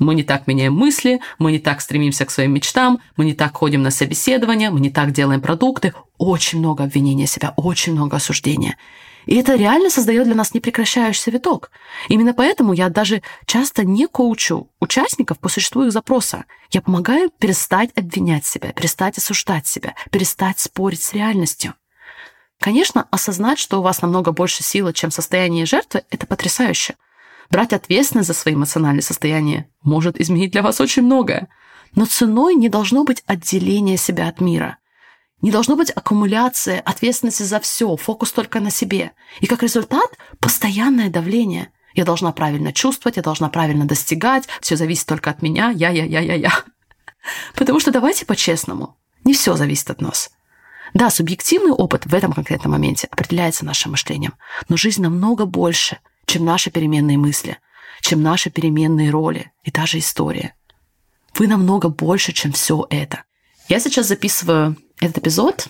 Мы 0.02 0.16
не 0.16 0.24
так 0.24 0.48
меняем 0.48 0.74
мысли, 0.74 1.20
мы 1.38 1.52
не 1.52 1.60
так 1.60 1.80
стремимся 1.80 2.24
к 2.24 2.30
своим 2.30 2.52
мечтам, 2.54 3.00
мы 3.16 3.24
не 3.24 3.34
так 3.34 3.56
ходим 3.56 3.82
на 3.82 3.90
собеседования, 3.90 4.70
мы 4.70 4.80
не 4.80 4.90
так 4.90 5.12
делаем 5.12 5.40
продукты. 5.40 5.94
Очень 6.18 6.58
много 6.58 6.84
обвинения 6.84 7.26
себя, 7.26 7.54
очень 7.56 7.92
много 7.92 8.16
осуждения. 8.16 8.76
И 9.26 9.36
это 9.36 9.54
реально 9.54 9.90
создает 9.90 10.24
для 10.24 10.34
нас 10.34 10.54
непрекращающийся 10.54 11.30
виток. 11.30 11.70
Именно 12.08 12.34
поэтому 12.34 12.72
я 12.72 12.88
даже 12.88 13.22
часто 13.46 13.84
не 13.84 14.08
коучу 14.08 14.68
участников 14.80 15.38
по 15.38 15.48
существу 15.48 15.84
их 15.84 15.92
запроса. 15.92 16.46
Я 16.70 16.82
помогаю 16.82 17.30
перестать 17.30 17.90
обвинять 17.94 18.44
себя, 18.44 18.72
перестать 18.72 19.18
осуждать 19.18 19.68
себя, 19.68 19.94
перестать 20.10 20.58
спорить 20.58 21.02
с 21.02 21.12
реальностью. 21.12 21.74
Конечно, 22.58 23.06
осознать, 23.12 23.60
что 23.60 23.78
у 23.78 23.82
вас 23.82 24.02
намного 24.02 24.32
больше 24.32 24.64
силы, 24.64 24.92
чем 24.92 25.12
состояние 25.12 25.66
жертвы, 25.66 26.02
это 26.10 26.26
потрясающе. 26.26 26.96
Брать 27.52 27.74
ответственность 27.74 28.28
за 28.28 28.32
свои 28.32 28.54
эмоциональные 28.54 29.02
состояния 29.02 29.68
может 29.82 30.18
изменить 30.18 30.52
для 30.52 30.62
вас 30.62 30.80
очень 30.80 31.02
многое. 31.02 31.48
Но 31.94 32.06
ценой 32.06 32.54
не 32.54 32.70
должно 32.70 33.04
быть 33.04 33.22
отделение 33.26 33.98
себя 33.98 34.28
от 34.28 34.40
мира. 34.40 34.78
Не 35.42 35.50
должно 35.50 35.76
быть 35.76 35.90
аккумуляции 35.90 36.80
ответственности 36.82 37.42
за 37.42 37.60
все, 37.60 37.94
фокус 37.96 38.32
только 38.32 38.58
на 38.60 38.70
себе. 38.70 39.12
И 39.40 39.46
как 39.46 39.62
результат– 39.62 40.16
постоянное 40.40 41.10
давление. 41.10 41.68
Я 41.92 42.06
должна 42.06 42.32
правильно 42.32 42.72
чувствовать, 42.72 43.18
я 43.18 43.22
должна 43.22 43.50
правильно 43.50 43.84
достигать, 43.84 44.48
все 44.62 44.76
зависит 44.76 45.06
только 45.06 45.28
от 45.28 45.42
меня, 45.42 45.68
я, 45.72 45.90
я, 45.90 46.06
я, 46.06 46.20
я, 46.20 46.34
я. 46.36 46.52
Потому 47.54 47.80
что 47.80 47.90
давайте 47.90 48.24
по-честному. 48.24 48.96
Не 49.24 49.34
все 49.34 49.56
зависит 49.56 49.90
от 49.90 50.00
нас. 50.00 50.30
Да, 50.94 51.10
субъективный 51.10 51.72
опыт 51.72 52.06
в 52.06 52.14
этом 52.14 52.32
конкретном 52.32 52.72
моменте 52.72 53.08
определяется 53.10 53.66
нашим 53.66 53.90
мышлением, 53.90 54.32
но 54.70 54.78
жизнь 54.78 55.02
намного 55.02 55.44
больше, 55.44 55.98
чем 56.32 56.46
наши 56.46 56.70
переменные 56.70 57.18
мысли, 57.18 57.58
чем 58.00 58.22
наши 58.22 58.48
переменные 58.48 59.10
роли 59.10 59.52
и 59.64 59.70
даже 59.70 59.98
история. 59.98 60.54
Вы 61.38 61.46
намного 61.46 61.90
больше, 61.90 62.32
чем 62.32 62.52
все 62.52 62.86
это. 62.88 63.24
Я 63.68 63.80
сейчас 63.80 64.08
записываю 64.08 64.78
этот 64.98 65.18
эпизод 65.18 65.68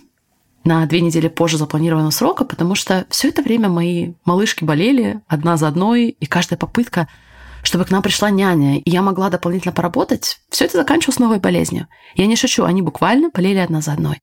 на 0.63 0.87
две 0.87 1.01
недели 1.01 1.27
позже 1.27 1.59
запланированного 1.59 2.13
срока, 2.13 2.45
потому 2.45 2.77
что 2.77 3.07
все 3.11 3.31
это 3.31 3.43
время 3.43 3.69
мои 3.69 4.13
малышки 4.25 4.63
болели 4.63 5.21
одна 5.27 5.57
за 5.57 5.67
одной, 5.67 6.11
и 6.11 6.27
каждая 6.27 6.59
попытка, 6.59 7.09
чтобы 7.65 7.85
к 7.85 7.91
нам 7.91 8.01
пришла 8.01 8.31
няня, 8.31 8.79
и 8.79 8.89
я 8.89 9.03
могла 9.03 9.31
дополнительно 9.31 9.73
поработать, 9.73 10.39
все 10.49 10.67
это 10.67 10.79
заканчивалось 10.79 11.19
новой 11.19 11.41
болезнью. 11.41 11.89
Я 12.15 12.27
не 12.27 12.37
шучу, 12.37 12.63
они 12.63 12.83
буквально 12.83 13.31
болели 13.31 13.59
одна 13.59 13.81
за 13.81 13.95
одной. 13.95 14.21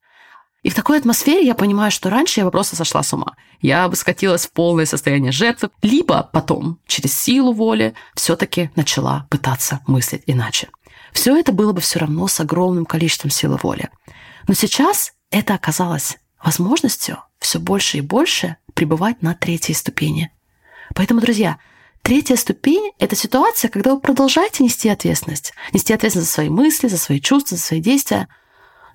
И 0.62 0.70
в 0.70 0.76
такой 0.76 0.98
атмосфере 0.98 1.46
я 1.46 1.56
понимаю, 1.56 1.92
что 1.92 2.10
раньше 2.10 2.42
я 2.42 2.50
просто 2.50 2.76
сошла 2.76 3.02
с 3.02 3.14
ума. 3.14 3.36
Я 3.62 3.88
бы 3.88 3.96
скатилась 3.96 4.46
в 4.46 4.52
полное 4.52 4.86
состояние 4.86 5.32
жертвы, 5.32 5.70
либо 5.82 6.30
потом, 6.34 6.80
через 6.86 7.18
силу 7.18 7.54
воли, 7.54 7.94
все-таки 8.16 8.70
начала 8.76 9.26
пытаться 9.30 9.80
мыслить 9.88 10.24
иначе. 10.26 10.70
Все 11.14 11.36
это 11.38 11.52
было 11.52 11.72
бы 11.72 11.82
все 11.82 12.00
равно 12.00 12.28
с 12.28 12.40
огромным 12.40 12.86
количеством 12.86 13.32
силы 13.32 13.58
воли. 13.62 13.90
Но 14.48 14.54
сейчас 14.54 15.14
это 15.32 15.54
оказалось 15.54 16.18
возможностью 16.44 17.20
все 17.40 17.60
больше 17.60 17.98
и 17.98 18.02
больше 18.02 18.58
пребывать 18.74 19.22
на 19.22 19.34
третьей 19.34 19.76
ступени. 19.76 20.32
Поэтому, 20.96 21.22
друзья, 21.22 21.58
третья 22.02 22.36
ступень– 22.36 22.92
это 23.00 23.16
ситуация, 23.16 23.70
когда 23.70 23.94
вы 23.94 24.00
продолжаете 24.00 24.64
нести 24.64 24.90
ответственность. 24.90 25.54
Нести 25.74 25.94
ответственность 25.94 26.30
за 26.30 26.34
свои 26.34 26.50
мысли, 26.50 26.88
за 26.88 26.98
свои 26.98 27.20
чувства, 27.20 27.58
за 27.58 27.64
свои 27.64 27.80
действия. 27.80 28.28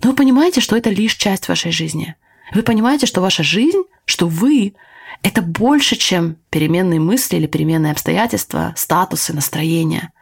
Но 0.04 0.11
вы 0.11 0.16
понимаете, 0.16 0.61
что 0.61 0.76
это 0.76 0.90
лишь 0.90 1.14
часть 1.14 1.49
вашей 1.49 1.73
жизни. 1.73 2.14
Вы 2.52 2.62
понимаете, 2.62 3.06
что 3.06 3.23
ваша 3.23 3.42
жизнь, 3.42 3.82
что 4.04 4.28
вы– 4.28 4.75
это 5.23 5.40
больше, 5.40 5.96
чем 5.96 6.37
переменные 6.50 7.00
мысли 7.00 7.37
или 7.37 7.46
переменные 7.46 7.92
обстоятельства, 7.92 8.75
статусы, 8.76 9.32
настроения. 9.32 10.12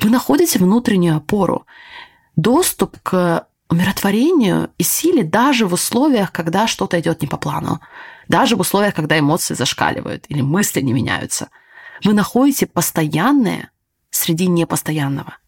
Вы 0.00 0.10
находите 0.10 0.60
внутреннюю 0.60 1.16
опору, 1.16 1.66
доступ 2.36 3.00
к 3.02 3.48
умиротворению 3.68 4.70
и 4.78 4.84
силе 4.84 5.24
даже 5.24 5.66
в 5.66 5.72
условиях, 5.72 6.30
когда 6.30 6.68
что-то 6.68 7.00
идет 7.00 7.20
не 7.20 7.26
по 7.26 7.36
плану, 7.36 7.80
даже 8.28 8.54
в 8.54 8.60
условиях, 8.60 8.94
когда 8.94 9.18
эмоции 9.18 9.54
зашкаливают 9.54 10.26
или 10.28 10.40
мысли 10.40 10.80
не 10.80 10.92
меняются. 10.92 11.48
Вы 12.04 12.12
находите 12.12 12.66
постоянное 12.66 13.72
среди 14.10 14.46
непостоянного. 14.46 15.38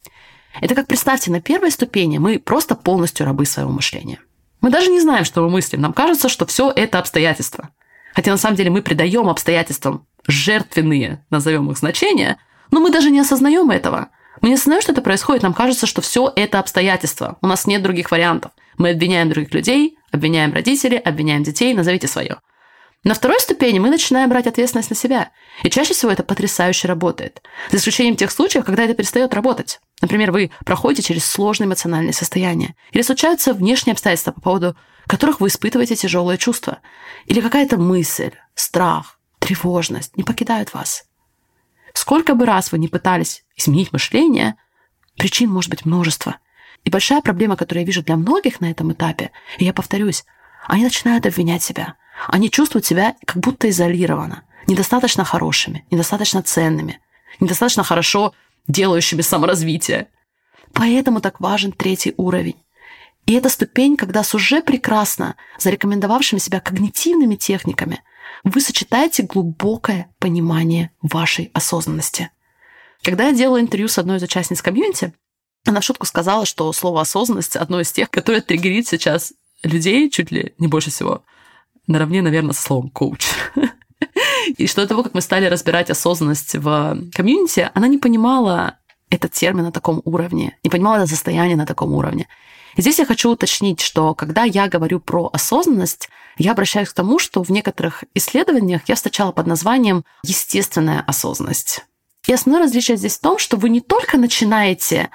Это 0.60 0.74
как 0.74 0.86
представьте, 0.86 1.30
на 1.30 1.40
первой 1.40 1.70
ступени 1.70 2.18
мы 2.18 2.38
просто 2.38 2.74
полностью 2.74 3.26
рабы 3.26 3.46
своего 3.46 3.70
мышления. 3.70 4.20
Мы 4.60 4.70
даже 4.70 4.90
не 4.90 5.00
знаем, 5.00 5.24
что 5.24 5.42
мы 5.42 5.50
мыслим. 5.50 5.80
Нам 5.80 5.92
кажется, 5.92 6.28
что 6.28 6.46
все 6.46 6.72
это 6.74 6.98
обстоятельства. 6.98 7.70
Хотя 8.14 8.32
на 8.32 8.36
самом 8.36 8.56
деле 8.56 8.70
мы 8.70 8.82
придаем 8.82 9.28
обстоятельствам 9.28 10.06
жертвенные, 10.26 11.24
назовем 11.30 11.70
их 11.70 11.78
значения, 11.78 12.38
но 12.70 12.80
мы 12.80 12.90
даже 12.90 13.10
не 13.10 13.20
осознаем 13.20 13.70
этого. 13.70 14.08
Мы 14.40 14.50
не 14.50 14.54
осознаем, 14.54 14.82
что 14.82 14.92
это 14.92 15.02
происходит, 15.02 15.42
нам 15.42 15.54
кажется, 15.54 15.86
что 15.86 16.00
все 16.00 16.32
это 16.34 16.58
обстоятельства. 16.58 17.38
У 17.40 17.46
нас 17.46 17.66
нет 17.66 17.82
других 17.82 18.10
вариантов. 18.10 18.52
Мы 18.76 18.90
обвиняем 18.90 19.30
других 19.30 19.52
людей, 19.54 19.98
обвиняем 20.12 20.52
родителей, 20.52 20.98
обвиняем 20.98 21.42
детей, 21.42 21.74
назовите 21.74 22.06
свое. 22.06 22.38
На 23.04 23.14
второй 23.14 23.38
ступени 23.40 23.78
мы 23.78 23.90
начинаем 23.90 24.28
брать 24.28 24.48
ответственность 24.48 24.90
на 24.90 24.96
себя. 24.96 25.30
И 25.62 25.70
чаще 25.70 25.94
всего 25.94 26.10
это 26.10 26.24
потрясающе 26.24 26.88
работает. 26.88 27.42
За 27.70 27.76
исключением 27.76 28.16
тех 28.16 28.30
случаев, 28.30 28.64
когда 28.64 28.84
это 28.84 28.94
перестает 28.94 29.34
работать. 29.34 29.80
Например, 30.00 30.32
вы 30.32 30.50
проходите 30.64 31.02
через 31.02 31.24
сложные 31.24 31.66
эмоциональные 31.66 32.12
состояния. 32.12 32.74
Или 32.90 33.02
случаются 33.02 33.54
внешние 33.54 33.92
обстоятельства, 33.92 34.32
по 34.32 34.40
поводу 34.40 34.76
которых 35.06 35.40
вы 35.40 35.48
испытываете 35.48 35.94
тяжелые 35.94 36.38
чувства. 36.38 36.78
Или 37.26 37.40
какая-то 37.40 37.78
мысль, 37.78 38.32
страх, 38.54 39.18
тревожность 39.38 40.16
не 40.16 40.24
покидают 40.24 40.74
вас. 40.74 41.04
Сколько 41.94 42.34
бы 42.34 42.46
раз 42.46 42.72
вы 42.72 42.78
не 42.78 42.88
пытались 42.88 43.44
изменить 43.56 43.92
мышление, 43.92 44.56
причин 45.16 45.50
может 45.50 45.70
быть 45.70 45.86
множество. 45.86 46.36
И 46.84 46.90
большая 46.90 47.22
проблема, 47.22 47.56
которую 47.56 47.82
я 47.82 47.86
вижу 47.86 48.02
для 48.02 48.16
многих 48.16 48.60
на 48.60 48.70
этом 48.70 48.92
этапе, 48.92 49.30
и 49.58 49.64
я 49.64 49.72
повторюсь, 49.72 50.24
они 50.66 50.84
начинают 50.84 51.26
обвинять 51.26 51.62
себя. 51.62 51.96
Они 52.26 52.50
чувствуют 52.50 52.84
себя 52.84 53.14
как 53.24 53.36
будто 53.38 53.70
изолированно, 53.70 54.44
недостаточно 54.66 55.24
хорошими, 55.24 55.86
недостаточно 55.90 56.42
ценными, 56.42 57.00
недостаточно 57.40 57.84
хорошо 57.84 58.34
делающими 58.66 59.22
саморазвитие. 59.22 60.08
Поэтому 60.72 61.20
так 61.20 61.40
важен 61.40 61.72
третий 61.72 62.14
уровень. 62.16 62.56
И 63.26 63.34
это 63.34 63.48
ступень, 63.48 63.96
когда 63.96 64.22
с 64.22 64.34
уже 64.34 64.62
прекрасно 64.62 65.36
зарекомендовавшими 65.58 66.38
себя 66.38 66.60
когнитивными 66.60 67.36
техниками 67.36 68.02
вы 68.44 68.60
сочетаете 68.60 69.22
глубокое 69.22 70.08
понимание 70.18 70.90
вашей 71.02 71.50
осознанности. 71.54 72.30
Когда 73.02 73.28
я 73.28 73.34
делала 73.34 73.60
интервью 73.60 73.88
с 73.88 73.98
одной 73.98 74.16
из 74.16 74.22
участниц 74.22 74.62
комьюнити, 74.62 75.12
она 75.66 75.80
в 75.80 75.84
шутку 75.84 76.06
сказала, 76.06 76.46
что 76.46 76.72
слово 76.72 77.02
осознанность 77.02 77.56
одно 77.56 77.80
из 77.80 77.92
тех, 77.92 78.10
которое 78.10 78.40
триггерит 78.40 78.88
сейчас 78.88 79.32
людей 79.62 80.10
чуть 80.10 80.30
ли 80.30 80.54
не 80.58 80.66
больше 80.66 80.90
всего. 80.90 81.22
Наравне, 81.88 82.22
наверное, 82.22 82.52
со 82.52 82.62
словом 82.62 82.90
коуч. 82.90 83.26
И 84.56 84.66
что 84.66 84.82
до 84.82 84.88
того, 84.88 85.02
как 85.02 85.14
мы 85.14 85.20
стали 85.20 85.46
разбирать 85.46 85.90
осознанность 85.90 86.54
в 86.54 86.98
комьюнити, 87.12 87.70
она 87.74 87.88
не 87.88 87.98
понимала 87.98 88.76
этот 89.10 89.32
термин 89.32 89.64
на 89.64 89.72
таком 89.72 90.00
уровне, 90.04 90.56
не 90.62 90.70
понимала 90.70 90.98
это 90.98 91.06
состояние 91.06 91.56
на 91.56 91.66
таком 91.66 91.92
уровне. 91.94 92.28
И 92.76 92.82
здесь 92.82 92.98
я 92.98 93.06
хочу 93.06 93.30
уточнить, 93.30 93.80
что 93.80 94.14
когда 94.14 94.44
я 94.44 94.68
говорю 94.68 95.00
про 95.00 95.28
осознанность, 95.32 96.08
я 96.36 96.52
обращаюсь 96.52 96.90
к 96.90 96.94
тому, 96.94 97.18
что 97.18 97.42
в 97.42 97.50
некоторых 97.50 98.04
исследованиях 98.14 98.82
я 98.86 98.94
встречала 98.94 99.32
под 99.32 99.46
названием 99.46 100.04
естественная 100.22 101.02
осознанность. 101.06 101.84
И 102.26 102.32
основное 102.32 102.64
различие 102.64 102.96
здесь 102.96 103.16
в 103.16 103.20
том, 103.20 103.38
что 103.38 103.56
вы 103.56 103.70
не 103.70 103.80
только 103.80 104.18
начинаете 104.18 105.10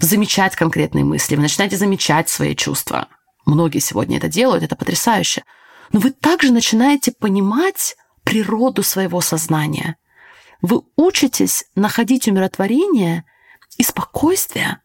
замечать 0.00 0.56
конкретные 0.56 1.04
мысли, 1.04 1.36
вы 1.36 1.42
начинаете 1.42 1.76
замечать 1.76 2.28
свои 2.28 2.54
чувства. 2.54 3.08
Многие 3.46 3.78
сегодня 3.78 4.18
это 4.18 4.28
делают, 4.28 4.64
это 4.64 4.74
потрясающе. 4.74 5.44
Но 5.92 6.00
вы 6.00 6.10
также 6.10 6.52
начинаете 6.52 7.12
понимать 7.12 7.96
природу 8.24 8.82
своего 8.82 9.20
сознания. 9.20 9.96
Вы 10.62 10.82
учитесь 10.96 11.66
находить 11.74 12.28
умиротворение 12.28 13.24
и 13.78 13.82
спокойствие 13.82 14.80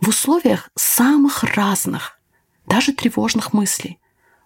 в 0.00 0.08
условиях 0.08 0.70
самых 0.76 1.42
разных, 1.42 2.18
даже 2.66 2.92
тревожных 2.92 3.52
мыслей, 3.52 3.98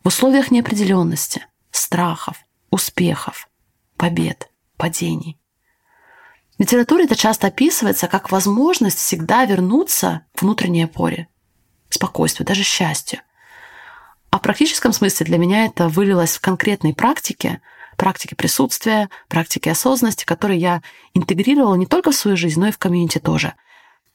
в 0.02 0.08
условиях 0.08 0.50
неопределенности, 0.50 1.46
страхов, 1.70 2.38
успехов, 2.70 3.48
побед, 3.96 4.50
падений. 4.76 5.38
В 6.56 6.60
литературе 6.60 7.04
это 7.04 7.16
часто 7.16 7.48
описывается 7.48 8.08
как 8.08 8.30
возможность 8.30 8.98
всегда 8.98 9.44
вернуться 9.44 10.26
к 10.34 10.42
внутренней 10.42 10.84
опоре, 10.84 11.28
спокойствию, 11.88 12.46
даже 12.46 12.62
счастью. 12.62 13.20
А 14.32 14.38
в 14.38 14.42
практическом 14.42 14.92
смысле 14.92 15.26
для 15.26 15.38
меня 15.38 15.66
это 15.66 15.88
вылилось 15.88 16.36
в 16.36 16.40
конкретные 16.40 16.94
практики, 16.94 17.60
практики 17.96 18.34
присутствия, 18.34 19.08
практики 19.28 19.68
осознанности, 19.68 20.24
которые 20.24 20.58
я 20.58 20.82
интегрировала 21.14 21.76
не 21.76 21.86
только 21.86 22.10
в 22.10 22.16
свою 22.16 22.36
жизнь, 22.36 22.58
но 22.58 22.66
и 22.66 22.72
в 22.72 22.78
комьюнити 22.78 23.18
тоже– 23.18 23.54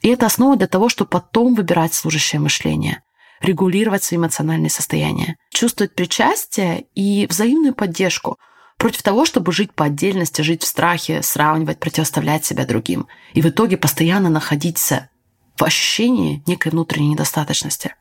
и 0.02 0.10
это 0.10 0.28
основа 0.28 0.56
для 0.56 0.68
того, 0.68 0.90
чтобы 0.90 1.10
потом 1.10 1.56
выбирать 1.56 1.94
служащее 1.94 2.40
мышление, 2.40 3.02
регулировать 3.42 4.04
свои 4.04 4.20
эмоциональные 4.20 4.70
состояния, 4.70 5.38
чувствовать 5.50 5.96
причастие 5.96 6.86
и 6.94 7.26
взаимную 7.28 7.74
поддержку 7.74 8.38
против 8.78 9.02
того, 9.02 9.26
чтобы 9.26 9.52
жить 9.52 9.74
по 9.74 9.86
отдельности, 9.86 10.42
жить 10.42 10.64
в 10.64 10.68
страхе, 10.68 11.24
сравнивать, 11.24 11.80
противоставлять 11.80 12.46
себя 12.46 12.66
другим. 12.66 13.08
И 13.34 13.42
в 13.42 13.48
итоге 13.48 13.78
постоянно 13.78 14.30
находиться 14.30 15.10
в 15.56 15.64
ощущении 15.64 16.44
некой 16.46 16.72
внутренней 16.72 17.10
недостаточности. 17.10 17.96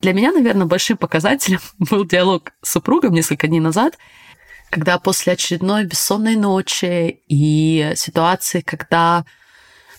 Для 0.00 0.12
меня, 0.12 0.32
наверное, 0.32 0.66
большим 0.66 0.96
показателем 0.96 1.60
был 1.78 2.04
диалог 2.04 2.52
с 2.62 2.72
супругом 2.72 3.12
несколько 3.12 3.46
дней 3.46 3.60
назад, 3.60 3.98
когда 4.70 4.98
после 4.98 5.34
очередной 5.34 5.84
бессонной 5.84 6.36
ночи 6.36 7.22
и 7.28 7.92
ситуации, 7.96 8.60
когда 8.60 9.24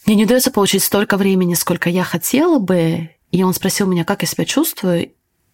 мне 0.05 0.15
не 0.15 0.25
удается 0.25 0.51
получить 0.51 0.83
столько 0.83 1.17
времени, 1.17 1.53
сколько 1.55 1.89
я 1.89 2.03
хотела 2.03 2.59
бы. 2.59 3.09
И 3.31 3.43
он 3.43 3.53
спросил 3.53 3.87
меня, 3.87 4.05
как 4.05 4.21
я 4.21 4.27
себя 4.27 4.45
чувствую. 4.45 5.13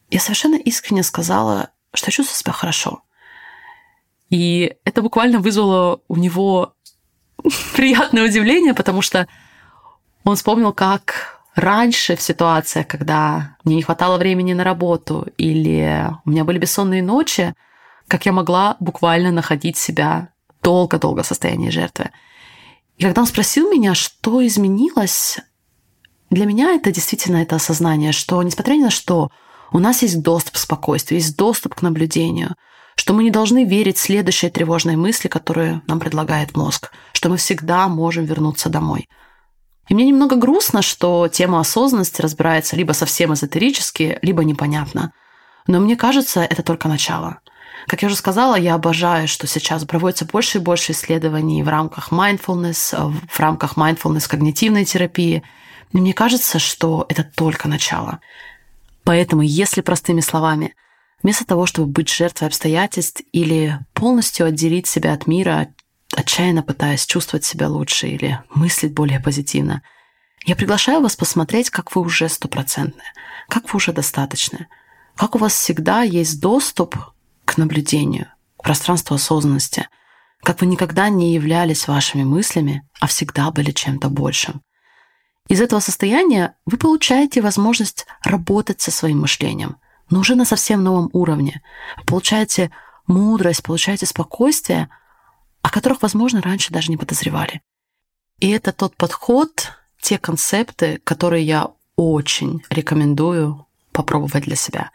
Я 0.10 0.20
совершенно 0.20 0.56
искренне 0.56 1.04
сказала, 1.04 1.70
что 1.94 2.08
я 2.08 2.12
чувствую 2.12 2.38
себя 2.38 2.52
хорошо. 2.52 3.04
И 4.30 4.76
это 4.86 5.02
буквально 5.02 5.40
вызвало 5.40 6.02
у 6.08 6.18
него 6.18 6.74
приятное 7.76 8.26
удивление, 8.26 8.74
потому 8.74 9.02
что 9.02 9.28
он 10.24 10.36
вспомнил, 10.36 10.74
как 10.74 11.41
раньше 11.56 12.16
в 12.16 12.22
ситуациях, 12.22 12.88
когда 12.88 13.58
мне 13.64 13.76
не 13.76 13.82
хватало 13.82 14.18
времени 14.18 14.54
на 14.54 14.64
работу 14.64 15.28
или 15.38 16.10
у 16.26 16.30
меня 16.30 16.44
были 16.44 16.58
бессонные 16.58 17.04
ночи, 17.04 17.54
как 18.08 18.26
я 18.26 18.32
могла 18.32 18.78
буквально 18.80 19.32
находить 19.32 19.78
себя 19.78 20.30
долго-долго 20.62 21.24
в 21.24 21.28
состоянии 21.28 21.70
жертвы. 21.70 22.12
И 22.98 23.04
когда 23.04 23.22
он 23.22 23.28
спросил 23.28 23.72
меня, 23.72 23.96
что 23.96 24.46
изменилось, 24.46 25.40
для 26.30 26.46
меня 26.46 26.76
это 26.76 26.92
действительно 26.92 27.38
это 27.38 27.56
осознание, 27.56 28.12
что, 28.12 28.42
несмотря 28.44 28.74
ни 28.74 28.84
на 28.84 28.92
что, 28.92 29.30
У 29.72 29.80
нас 29.80 30.02
есть 30.02 30.22
доступ 30.22 30.56
к 30.56 30.58
спокойствию, 30.58 31.20
есть 31.20 31.38
доступ 31.38 31.76
к 31.76 31.82
наблюдению, 31.82 32.56
что 32.96 33.14
мы 33.14 33.24
не 33.24 33.32
должны 33.32 33.64
верить 33.64 33.98
в 33.98 34.02
следующие 34.02 34.52
тревожные 34.52 34.98
мысли, 34.98 35.30
которые 35.30 35.82
нам 35.88 36.00
предлагает 36.00 36.58
мозг, 36.58 36.92
что 37.14 37.30
мы 37.30 37.38
всегда 37.38 37.88
можем 37.88 38.26
вернуться 38.26 38.70
домой. 38.70 39.08
И 39.92 39.94
мне 39.94 40.06
немного 40.06 40.38
грустно, 40.38 40.82
что 40.82 41.28
тема 41.28 41.60
осознанности 41.60 42.22
разбирается 42.22 42.78
либо 42.78 42.94
совсем 42.94 43.34
эзотерически, 43.34 44.20
либо 44.22 44.46
непонятно. 44.46 45.12
Но 45.68 45.82
мне 45.82 45.98
кажется, 45.98 46.40
это 46.44 46.64
только 46.64 46.88
начало. 46.88 47.40
Как 47.88 48.02
я 48.02 48.06
уже 48.06 48.16
сказала, 48.16 48.56
я 48.56 48.76
обожаю, 48.76 49.28
что 49.28 49.48
сейчас 49.48 49.84
проводится 49.84 50.24
больше 50.24 50.60
и 50.60 50.62
больше 50.62 50.94
исследований 50.94 51.62
в 51.62 51.68
рамках 51.68 52.10
mindfulness, 52.14 52.96
в 53.30 53.38
рамках 53.38 53.76
mindfulness 53.76 54.30
когнитивной 54.30 54.86
терапии. 54.86 55.44
И 55.92 55.98
мне 55.98 56.14
кажется, 56.14 56.58
что 56.58 57.06
это 57.10 57.26
только 57.26 57.68
начало. 57.68 58.22
Поэтому, 59.04 59.42
если 59.42 59.82
простыми 59.82 60.22
словами, 60.22 60.74
вместо 61.22 61.46
того, 61.46 61.66
чтобы 61.66 61.92
быть 61.92 62.08
жертвой 62.08 62.48
обстоятельств 62.48 63.24
или 63.34 63.78
полностью 63.94 64.46
отделить 64.46 64.88
себя 64.88 65.12
от 65.12 65.28
мира, 65.28 65.68
отчаянно 66.16 66.64
пытаясь 66.64 67.06
чувствовать 67.06 67.46
себя 67.46 67.70
лучше 67.70 68.08
или 68.08 68.40
мыслить 68.54 68.94
более 68.94 69.20
позитивно, 69.20 69.82
я 70.46 70.56
приглашаю 70.56 71.02
вас 71.02 71.16
посмотреть, 71.16 71.70
как 71.70 71.96
вы 71.96 72.02
уже 72.02 72.28
стопроцентны, 72.28 73.04
как 73.48 73.72
вы 73.72 73.78
уже 73.78 73.94
достаточны, 73.94 74.68
как 75.16 75.36
у 75.36 75.38
вас 75.38 75.54
всегда 75.54 76.02
есть 76.02 76.40
доступ 76.40 76.96
к 77.46 77.58
наблюдению, 77.58 78.28
к 78.58 78.64
пространству 78.64 79.16
осознанности, 79.16 79.88
как 80.42 80.62
вы 80.62 80.68
никогда 80.68 81.10
не 81.10 81.34
являлись 81.34 81.88
вашими 81.88 82.24
мыслями, 82.24 82.88
а 83.00 83.08
всегда 83.08 83.52
были 83.52 83.72
чем-то 83.72 84.10
большим. 84.10 84.62
Из 85.48 85.62
этого 85.62 85.80
состояния 85.80 86.56
вы 86.66 86.78
получаете 86.78 87.42
возможность 87.42 88.06
работать 88.24 88.82
со 88.82 88.90
своим 88.90 89.20
мышлением, 89.20 89.78
но 90.10 90.20
уже 90.20 90.36
на 90.36 90.46
совсем 90.46 90.84
новом 90.84 91.10
уровне. 91.14 91.62
Вы 91.98 92.06
получаете 92.06 92.72
мудрость, 93.06 93.64
получаете 93.64 94.06
спокойствие, 94.06 94.90
о 95.62 95.70
которых, 95.70 96.02
возможно, 96.02 96.42
раньше 96.42 96.74
даже 96.74 96.90
не 96.90 96.98
подозревали. 96.98 97.62
И 98.40 98.50
это 98.50 98.72
тот 98.72 98.96
подход, 98.96 99.72
те 100.02 100.18
концепты, 100.18 101.00
которые 101.04 101.46
я 101.46 101.72
очень 101.96 102.64
рекомендую 102.70 103.68
попробовать 103.92 104.46
для 104.46 104.56
себя. 104.56 104.92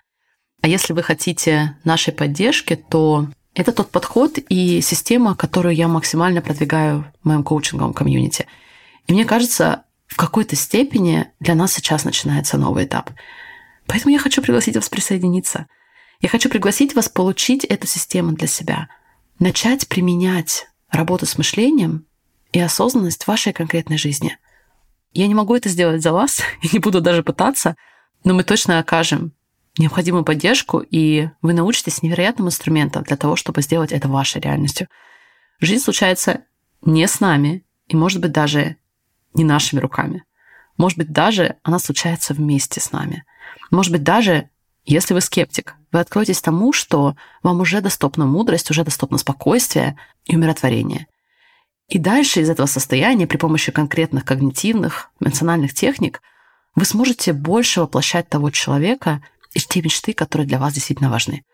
А 0.62 0.68
если 0.68 0.92
вы 0.92 1.02
хотите 1.02 1.76
нашей 1.84 2.12
поддержки, 2.12 2.74
то 2.74 3.28
это 3.54 3.72
тот 3.72 3.90
подход 3.90 4.38
и 4.38 4.80
система, 4.80 5.36
которую 5.36 5.74
я 5.74 5.88
максимально 5.88 6.42
продвигаю 6.42 7.10
в 7.22 7.26
моем 7.28 7.44
коучинговом 7.44 7.94
комьюнити. 7.94 8.46
И 9.06 9.12
мне 9.12 9.24
кажется, 9.24 9.84
в 10.06 10.16
какой-то 10.16 10.56
степени 10.56 11.28
для 11.40 11.54
нас 11.54 11.72
сейчас 11.72 12.04
начинается 12.04 12.58
новый 12.58 12.84
этап. 12.84 13.10
Поэтому 13.86 14.12
я 14.12 14.18
хочу 14.18 14.42
пригласить 14.42 14.76
вас 14.76 14.88
присоединиться. 14.88 15.66
Я 16.20 16.28
хочу 16.28 16.48
пригласить 16.48 16.94
вас 16.94 17.08
получить 17.08 17.64
эту 17.64 17.86
систему 17.86 18.32
для 18.32 18.48
себя, 18.48 18.88
начать 19.38 19.88
применять 19.88 20.68
работу 20.90 21.26
с 21.26 21.36
мышлением 21.38 22.06
и 22.52 22.60
осознанность 22.60 23.24
в 23.24 23.28
вашей 23.28 23.52
конкретной 23.52 23.98
жизни. 23.98 24.38
Я 25.12 25.26
не 25.26 25.34
могу 25.34 25.54
это 25.54 25.68
сделать 25.68 26.02
за 26.02 26.12
вас 26.12 26.40
и 26.62 26.68
не 26.72 26.78
буду 26.78 27.00
даже 27.00 27.22
пытаться, 27.22 27.76
но 28.24 28.34
мы 28.34 28.44
точно 28.44 28.78
окажем 28.78 29.32
необходимую 29.78 30.24
поддержку, 30.24 30.78
и 30.78 31.28
вы 31.42 31.52
научитесь 31.52 32.02
невероятным 32.02 32.48
инструментам 32.48 33.02
для 33.02 33.16
того, 33.16 33.36
чтобы 33.36 33.62
сделать 33.62 33.92
это 33.92 34.08
вашей 34.08 34.40
реальностью. 34.40 34.88
Жизнь 35.60 35.84
случается 35.84 36.44
не 36.82 37.06
с 37.06 37.20
нами, 37.20 37.64
и, 37.88 37.96
может 37.96 38.20
быть, 38.20 38.32
даже 38.32 38.76
не 39.34 39.44
нашими 39.44 39.80
руками. 39.80 40.24
Может 40.76 40.98
быть, 40.98 41.12
даже 41.12 41.56
она 41.62 41.78
случается 41.78 42.34
вместе 42.34 42.80
с 42.80 42.90
нами. 42.90 43.24
Может 43.70 43.92
быть, 43.92 44.02
даже 44.02 44.50
если 44.94 45.14
вы 45.14 45.20
скептик, 45.20 45.74
вы 45.92 46.00
откроетесь 46.00 46.40
тому, 46.40 46.72
что 46.72 47.16
вам 47.42 47.60
уже 47.60 47.80
доступна 47.80 48.26
мудрость, 48.26 48.70
уже 48.70 48.84
доступно 48.84 49.18
спокойствие 49.18 49.96
и 50.24 50.36
умиротворение. 50.36 51.06
И 51.88 51.98
дальше 51.98 52.40
из 52.40 52.50
этого 52.50 52.66
состояния 52.66 53.26
при 53.26 53.36
помощи 53.36 53.72
конкретных 53.72 54.24
когнитивных, 54.24 55.10
эмоциональных 55.20 55.74
техник 55.74 56.20
вы 56.74 56.84
сможете 56.84 57.32
больше 57.32 57.80
воплощать 57.80 58.28
того 58.28 58.50
человека, 58.50 59.22
и 59.54 59.58
те 59.58 59.80
мечты, 59.80 60.12
которые 60.12 60.46
для 60.46 60.58
вас 60.58 60.74
действительно 60.74 61.10
важны. 61.10 61.44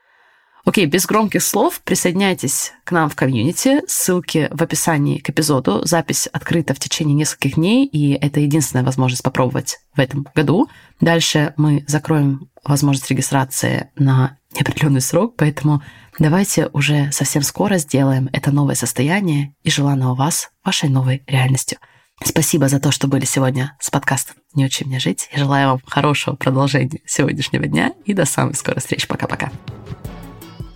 Окей, 0.65 0.87
без 0.87 1.07
громких 1.07 1.43
слов 1.43 1.81
присоединяйтесь 1.81 2.73
к 2.85 2.93
нам 2.93 3.11
в 3.11 3.17
комьюнити. 3.17 3.83
Ссылки 3.89 4.49
в 4.53 4.63
описании 4.63 5.19
к 5.19 5.29
эпизоду. 5.29 5.85
Запись 5.85 6.29
открыта 6.29 6.73
в 6.73 6.79
течение 6.79 7.15
нескольких 7.15 7.57
дней, 7.57 7.85
и 7.85 8.13
это 8.13 8.39
единственная 8.39 8.85
возможность 8.85 9.25
попробовать 9.25 9.81
в 9.97 9.99
этом 9.99 10.27
году. 10.35 10.69
Дальше 11.01 11.53
мы 11.57 11.85
закроем 11.89 12.49
возможность 12.65 13.11
регистрации 13.11 13.91
на 13.97 14.39
неопределенный 14.55 15.01
срок, 15.01 15.35
поэтому 15.37 15.83
давайте 16.21 16.69
уже 16.73 17.11
совсем 17.11 17.43
скоро 17.43 17.79
сделаем 17.79 18.29
это 18.33 18.53
новое 18.53 18.77
состояние 18.77 19.57
и 19.65 19.71
желанного 19.71 20.15
вас 20.15 20.51
вашей 20.65 20.89
новой 20.89 21.25
реальностью. 21.27 21.79
Спасибо 22.25 22.69
за 22.69 22.79
то, 22.79 22.93
что 22.93 23.09
были 23.09 23.25
сегодня 23.25 23.77
с 23.81 23.91
подкастом 23.91 24.37
«Не 24.55 24.67
учи 24.67 24.85
мне 24.85 25.01
жить». 25.01 25.29
Я 25.33 25.41
желаю 25.41 25.69
вам 25.71 25.81
хорошего 25.87 26.37
продолжения 26.37 27.01
сегодняшнего 27.05 27.67
дня 27.67 27.93
и 28.05 28.15
до 28.15 28.27
самой 28.27 28.55
скорой 28.55 28.79
встречи. 28.79 29.09
Пока-пока. 29.09 29.51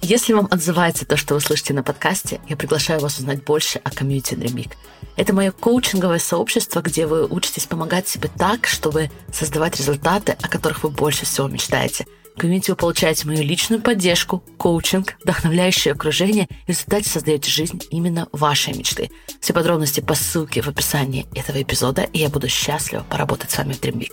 Если 0.02 0.32
вам 0.32 0.48
отзывается 0.50 1.04
то, 1.04 1.16
что 1.16 1.34
вы 1.34 1.40
слышите 1.40 1.74
на 1.74 1.82
подкасте, 1.82 2.40
я 2.48 2.56
приглашаю 2.56 3.00
вас 3.00 3.18
узнать 3.18 3.42
больше 3.44 3.80
о 3.82 3.90
комьюнити 3.90 4.34
Dreamik. 4.34 4.72
Это 5.16 5.34
мое 5.34 5.50
коучинговое 5.50 6.18
сообщество, 6.18 6.80
где 6.80 7.06
вы 7.06 7.26
учитесь 7.26 7.66
помогать 7.66 8.06
себе 8.06 8.28
так, 8.36 8.66
чтобы 8.66 9.10
создавать 9.32 9.78
результаты, 9.78 10.36
о 10.40 10.48
которых 10.48 10.84
вы 10.84 10.90
больше 10.90 11.24
всего 11.24 11.48
мечтаете– 11.48 12.06
в 12.36 12.38
комьюнити 12.38 12.70
вы 12.70 12.76
получаете 12.76 13.26
мою 13.26 13.42
личную 13.42 13.80
поддержку, 13.80 14.44
коучинг, 14.58 15.16
вдохновляющее 15.22 15.92
окружение 15.92 16.46
и 16.50 16.66
в 16.66 16.68
результате 16.68 17.08
создаете 17.08 17.50
жизнь 17.50 17.80
именно 17.90 18.28
вашей 18.30 18.74
мечты. 18.74 19.10
Все 19.40 19.54
подробности 19.54 20.00
по 20.00 20.14
ссылке 20.14 20.60
в 20.60 20.68
описании 20.68 21.26
этого 21.34 21.62
эпизода, 21.62 22.02
и 22.02 22.18
я 22.18 22.28
буду 22.28 22.48
счастлива 22.48 23.06
поработать 23.08 23.50
с 23.50 23.56
вами 23.56 23.72
в 23.72 23.80
Dream 23.80 24.06